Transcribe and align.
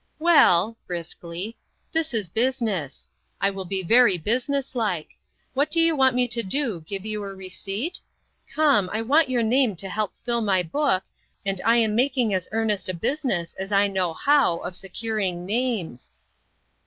"Well," 0.19 0.77
briskly," 0.87 1.57
this 1.91 2.11
is 2.11 2.31
business. 2.31 3.07
I 3.39 3.51
will 3.51 3.65
be 3.65 3.83
very 3.83 4.17
business 4.17 4.73
like. 4.73 5.15
What 5.53 5.69
do 5.69 5.79
you 5.79 5.95
want 5.95 6.15
me 6.15 6.27
to 6.29 6.41
do, 6.41 6.83
give 6.87 7.05
you 7.05 7.21
a 7.23 7.35
receipt? 7.35 7.99
Come, 8.51 8.89
I 8.91 9.03
want 9.03 9.29
your 9.29 9.43
name 9.43 9.75
to 9.75 9.87
help 9.87 10.13
fill 10.25 10.41
my 10.41 10.63
book, 10.63 11.03
and 11.45 11.61
I 11.63 11.75
am 11.75 11.93
making 11.93 12.33
as 12.33 12.49
earnest 12.51 12.89
a 12.89 12.95
business 12.95 13.53
as 13.59 13.71
I 13.71 13.85
know 13.87 14.15
how, 14.15 14.57
of 14.61 14.75
securing 14.75 15.45
names." 15.45 16.11